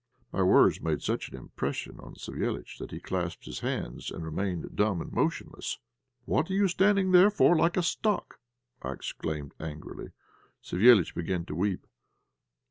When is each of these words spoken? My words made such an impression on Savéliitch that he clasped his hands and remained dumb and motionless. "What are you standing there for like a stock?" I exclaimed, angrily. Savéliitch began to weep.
My 0.31 0.41
words 0.41 0.81
made 0.81 1.03
such 1.03 1.29
an 1.29 1.37
impression 1.37 1.99
on 1.99 2.15
Savéliitch 2.15 2.79
that 2.79 2.89
he 2.89 2.99
clasped 2.99 3.45
his 3.45 3.59
hands 3.59 4.09
and 4.09 4.25
remained 4.25 4.75
dumb 4.75 4.99
and 4.99 5.13
motionless. 5.13 5.77
"What 6.25 6.49
are 6.49 6.55
you 6.55 6.67
standing 6.67 7.11
there 7.11 7.29
for 7.29 7.55
like 7.55 7.77
a 7.77 7.83
stock?" 7.83 8.39
I 8.81 8.93
exclaimed, 8.93 9.53
angrily. 9.59 10.09
Savéliitch 10.63 11.13
began 11.13 11.45
to 11.45 11.53
weep. 11.53 11.85